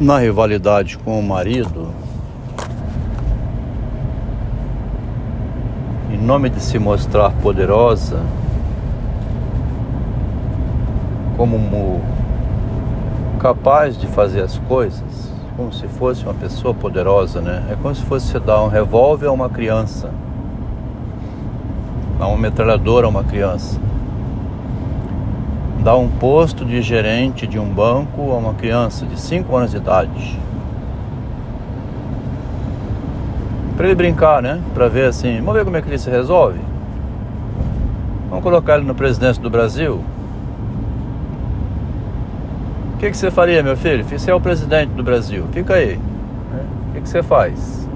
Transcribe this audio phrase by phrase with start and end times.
[0.00, 1.88] na rivalidade com o marido,
[6.10, 8.18] em nome de se mostrar poderosa,
[11.36, 12.00] como
[13.38, 17.62] capaz de fazer as coisas, como se fosse uma pessoa poderosa, né?
[17.70, 20.10] É como se fosse dar um revólver a uma criança,
[22.18, 23.78] dar uma metralhadora a uma criança
[25.82, 29.78] dar um posto de gerente de um banco a uma criança de 5 anos de
[29.78, 30.38] idade.
[33.76, 34.60] Para ele brincar, né?
[34.74, 36.60] Para ver assim, vamos ver como é que ele se resolve.
[38.28, 40.04] Vamos colocar ele no presidente do Brasil.
[42.94, 44.04] O que, que você faria, meu filho?
[44.04, 45.46] Você é o presidente do Brasil.
[45.50, 45.96] Fica aí.
[45.96, 46.64] Né?
[46.88, 47.88] O que, que você faz?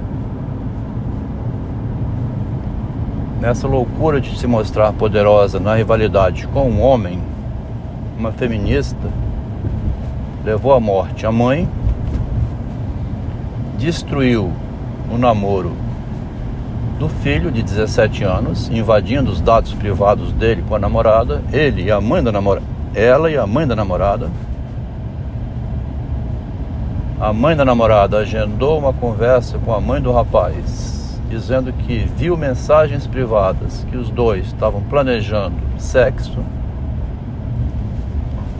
[3.38, 7.20] Nessa loucura de se mostrar poderosa na rivalidade com um homem,
[8.18, 9.08] uma feminista,
[10.44, 11.68] levou à morte a mãe,
[13.78, 14.52] destruiu
[15.12, 15.72] o namoro
[16.98, 21.90] do filho de 17 anos, invadindo os dados privados dele com a namorada, ele e
[21.90, 24.30] a mãe da namorada, ela e a mãe da namorada.
[27.20, 32.36] A mãe da namorada agendou uma conversa com a mãe do rapaz, dizendo que viu
[32.36, 36.44] mensagens privadas que os dois estavam planejando sexo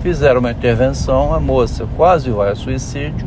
[0.05, 3.27] Fizeram uma intervenção, a moça quase vai a suicídio.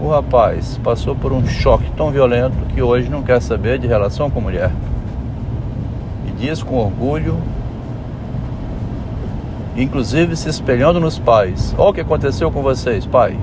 [0.00, 4.28] O rapaz passou por um choque tão violento que hoje não quer saber de relação
[4.28, 4.72] com mulher.
[6.26, 7.38] E diz com orgulho,
[9.76, 13.38] inclusive se espelhando nos pais: Olha o que aconteceu com vocês, pai.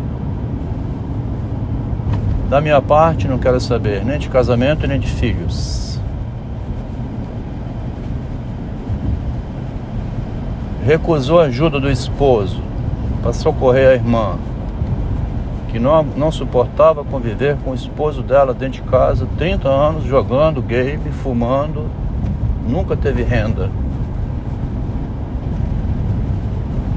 [2.49, 5.84] Da minha parte, não quero saber nem de casamento nem de filhos.
[10.85, 12.61] Recusou a ajuda do esposo
[13.23, 14.37] para socorrer a irmã,
[15.69, 20.61] que não, não suportava conviver com o esposo dela dentro de casa, 30 anos jogando
[20.61, 21.89] game, fumando,
[22.69, 23.71] nunca teve renda.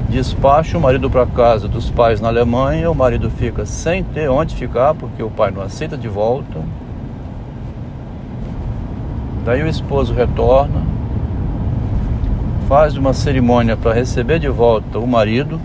[0.07, 4.55] Despacha o marido para casa dos pais na Alemanha, o marido fica sem ter onde
[4.55, 6.59] ficar porque o pai não aceita de volta.
[9.43, 10.98] Daí o esposo retorna,
[12.69, 15.59] faz uma cerimônia para receber de volta o marido.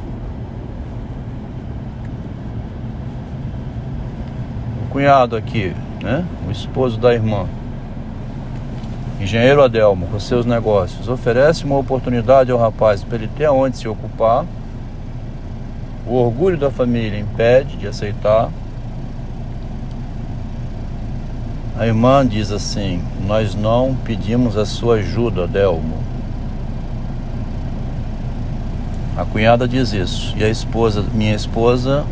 [4.82, 6.24] O cunhado aqui, né?
[6.48, 7.44] O esposo da irmã.
[9.20, 13.86] Engenheiro Adelmo, com seus negócios, oferece uma oportunidade ao rapaz para ele ter aonde se
[13.86, 14.46] ocupar.
[16.06, 18.48] O orgulho da família impede de aceitar.
[21.78, 26.13] A irmã diz assim: Nós não pedimos a sua ajuda, Adelmo.
[29.24, 30.34] A cunhada diz isso.
[30.36, 32.04] E a esposa, minha esposa,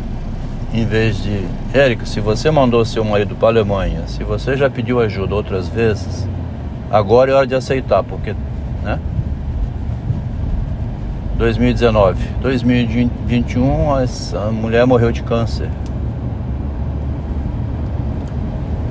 [0.73, 1.45] em vez de.
[1.71, 5.67] Érica, se você mandou seu marido para a Alemanha, se você já pediu ajuda outras
[5.67, 6.27] vezes,
[6.91, 8.35] agora é hora de aceitar, porque.
[8.83, 8.99] Né?
[11.37, 12.17] 2019.
[12.41, 15.69] 2021, a mulher morreu de câncer.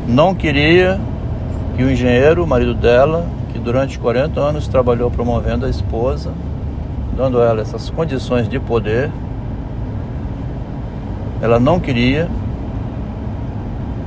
[0.06, 1.00] Não queria
[1.76, 6.32] que o engenheiro, o marido dela, que durante 40 anos trabalhou promovendo a esposa,
[7.16, 9.10] dando a ela essas condições de poder.
[11.40, 12.28] Ela não queria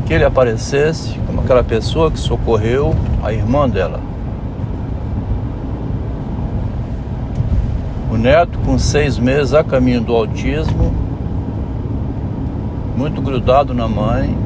[0.05, 3.99] que ele aparecesse como aquela pessoa que socorreu a irmã dela.
[8.11, 10.93] O neto, com seis meses a caminho do autismo,
[12.95, 14.37] muito grudado na mãe,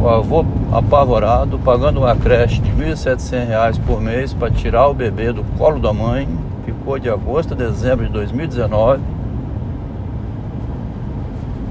[0.00, 5.32] o avô apavorado, pagando uma creche de R$ 1.700 por mês para tirar o bebê
[5.32, 6.26] do colo da mãe
[6.78, 9.02] ficou de agosto a dezembro de 2019.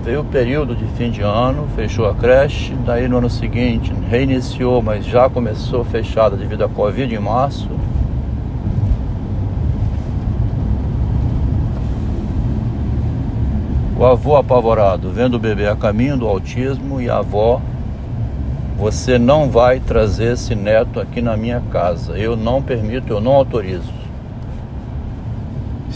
[0.03, 4.81] Veio o período de fim de ano, fechou a creche, daí no ano seguinte reiniciou,
[4.81, 7.69] mas já começou fechada devido à Covid em março.
[14.00, 17.60] O avô apavorado, vendo o bebê a caminho do autismo e a avó,
[18.77, 22.15] você não vai trazer esse neto aqui na minha casa.
[22.15, 24.06] Eu não permito, eu não autorizo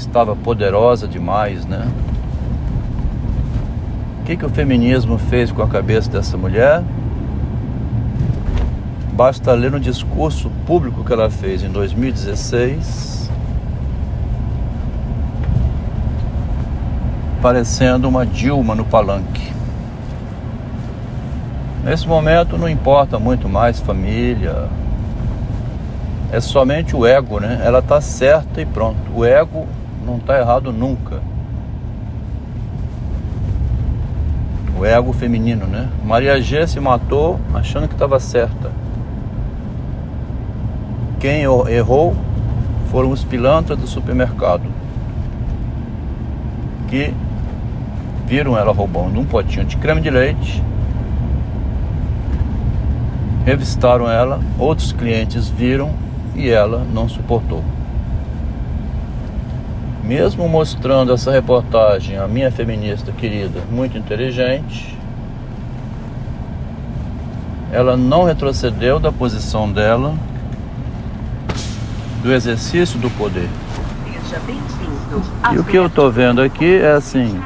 [0.02, 1.88] estava poderosa demais, né?
[4.20, 6.84] O que, que o feminismo fez com a cabeça dessa mulher?
[9.14, 13.30] Basta ler no discurso público que ela fez em 2016,
[17.42, 19.52] parecendo uma Dilma no palanque.
[21.84, 24.70] Nesse momento não importa muito mais família,
[26.32, 27.60] é somente o ego, né?
[27.64, 28.98] Ela está certa e pronto.
[29.14, 29.68] O ego
[30.06, 31.22] não está errado nunca.
[34.82, 35.88] o ego feminino, né?
[36.04, 38.72] Maria G se matou achando que estava certa.
[41.20, 42.16] Quem errou
[42.90, 44.64] foram os pilantras do supermercado
[46.88, 47.14] que
[48.26, 50.64] viram ela roubando um potinho de creme de leite,
[53.46, 55.92] revistaram ela, outros clientes viram
[56.36, 57.64] e ela não suportou.
[60.12, 64.94] Mesmo mostrando essa reportagem a minha feminista querida, muito inteligente,
[67.72, 70.14] ela não retrocedeu da posição dela
[72.22, 73.48] do exercício do poder.
[75.54, 77.42] E o que eu estou vendo aqui é assim: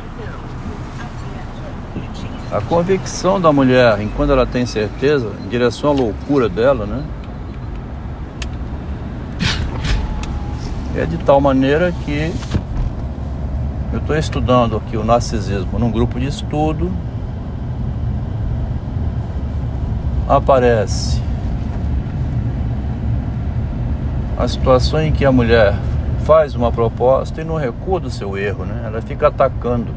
[2.52, 7.04] a convicção da mulher, enquanto ela tem certeza, em direção à loucura dela, né?
[10.98, 12.32] É de tal maneira que
[13.92, 16.90] eu estou estudando aqui o narcisismo num grupo de estudo.
[20.26, 21.22] Aparece
[24.38, 25.76] a situação em que a mulher
[26.24, 28.84] faz uma proposta e não recua do seu erro, né?
[28.86, 29.92] Ela fica atacando.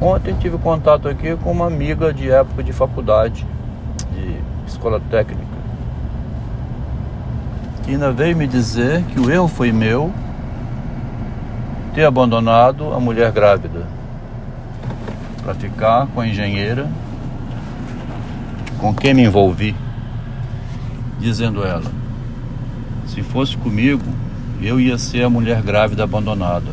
[0.00, 3.46] Ontem tive contato aqui com uma amiga de época de faculdade,
[4.14, 5.53] de escola técnica
[7.84, 10.10] que ainda veio me dizer que o erro foi meu
[11.94, 13.86] ter abandonado a mulher grávida
[15.42, 16.88] para ficar com a engenheira
[18.78, 19.76] com quem me envolvi,
[21.20, 21.90] dizendo ela:
[23.06, 24.04] se fosse comigo,
[24.62, 26.70] eu ia ser a mulher grávida abandonada.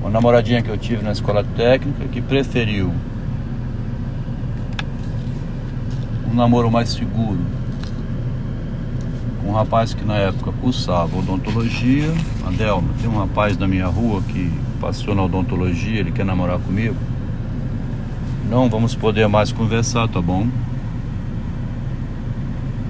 [0.00, 2.92] Uma namoradinha que eu tive na escola técnica que preferiu
[6.30, 7.55] um namoro mais seguro
[9.46, 12.12] um rapaz que na época cursava odontologia.
[12.46, 16.96] Adelma, tem um rapaz da minha rua que passou na odontologia, ele quer namorar comigo.
[18.50, 20.46] Não vamos poder mais conversar, tá bom?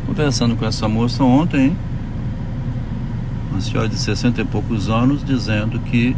[0.06, 1.76] Conversando com essa moça ontem, hein?
[3.56, 6.14] uma senhora de 60 e poucos anos, dizendo que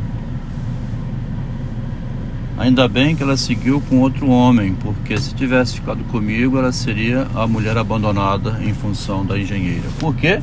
[2.59, 7.25] Ainda bem que ela seguiu com outro homem, porque se tivesse ficado comigo, ela seria
[7.33, 9.89] a mulher abandonada em função da engenheira.
[10.01, 10.41] Por quê?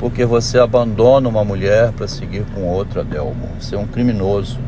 [0.00, 3.48] Porque você abandona uma mulher para seguir com outra, Delmo.
[3.60, 4.58] Você é um criminoso.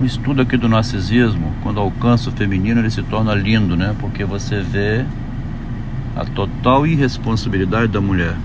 [0.00, 3.96] O estudo aqui do narcisismo, quando alcança o feminino, ele se torna lindo, né?
[3.98, 5.04] Porque você vê
[6.14, 8.36] a total irresponsabilidade da mulher.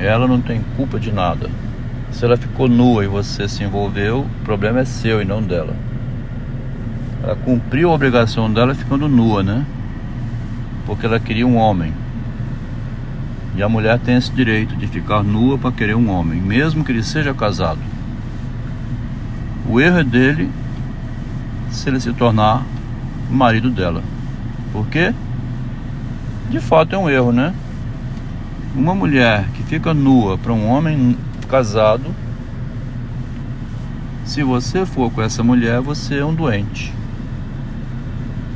[0.00, 1.50] Ela não tem culpa de nada.
[2.10, 5.76] Se ela ficou nua e você se envolveu, o problema é seu e não dela.
[7.22, 9.64] Ela cumpriu a obrigação dela ficando nua, né?
[10.86, 11.92] Porque ela queria um homem.
[13.54, 16.92] E a mulher tem esse direito de ficar nua para querer um homem, mesmo que
[16.92, 17.80] ele seja casado.
[19.68, 20.50] O erro é dele
[21.70, 22.62] se ele se tornar
[23.30, 24.02] o marido dela.
[24.72, 25.12] Por quê?
[26.48, 27.52] De fato é um erro, né?
[28.74, 31.16] Uma mulher que fica nua para um homem
[31.48, 32.14] casado,
[34.24, 36.94] se você for com essa mulher, você é um doente.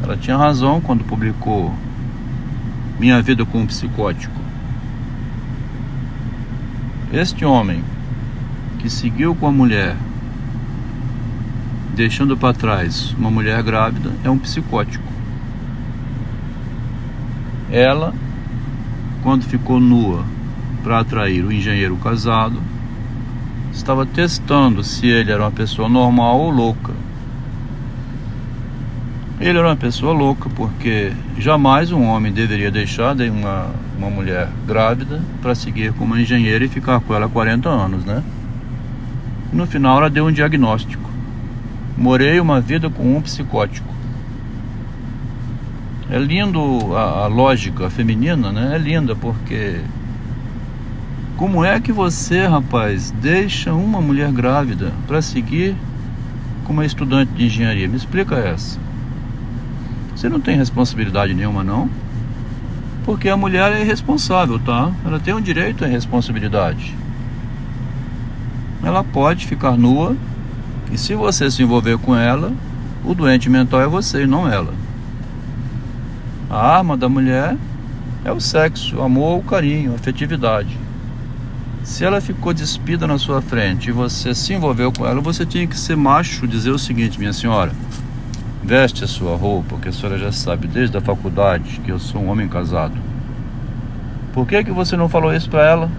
[0.02, 1.74] Ela tinha razão quando publicou
[3.00, 4.40] Minha Vida com um Psicótico.
[7.12, 7.82] Este homem
[8.78, 9.96] que seguiu com a mulher,
[11.94, 15.04] deixando para trás uma mulher grávida, é um psicótico.
[17.70, 18.12] Ela
[19.24, 20.22] quando ficou nua
[20.82, 22.60] para atrair o engenheiro casado,
[23.72, 26.92] estava testando se ele era uma pessoa normal ou louca.
[29.40, 34.50] Ele era uma pessoa louca porque jamais um homem deveria deixar de uma, uma mulher
[34.66, 38.22] grávida para seguir com uma engenheira e ficar com ela 40 anos, né?
[39.50, 41.08] No final ela deu um diagnóstico.
[41.96, 43.93] Morei uma vida com um psicótico.
[46.10, 48.72] É lindo a, a lógica feminina, né?
[48.74, 49.80] É linda porque
[51.36, 55.74] como é que você, rapaz, deixa uma mulher grávida para seguir
[56.64, 57.88] com uma estudante de engenharia?
[57.88, 58.78] Me explica essa.
[60.14, 61.90] Você não tem responsabilidade nenhuma, não?
[63.04, 64.92] Porque a mulher é irresponsável, tá?
[65.04, 66.94] Ela tem um direito à responsabilidade.
[68.82, 70.16] Ela pode ficar nua
[70.92, 72.52] e se você se envolver com ela,
[73.04, 74.72] o doente mental é você e não ela.
[76.54, 77.56] A arma da mulher
[78.24, 80.78] é o sexo, o amor, o carinho, a afetividade.
[81.82, 85.66] Se ela ficou despida na sua frente e você se envolveu com ela, você tinha
[85.66, 87.72] que ser macho, dizer o seguinte, minha senhora,
[88.62, 92.22] veste a sua roupa, porque a senhora já sabe desde a faculdade que eu sou
[92.22, 92.94] um homem casado.
[94.32, 95.90] Por que que você não falou isso para ela?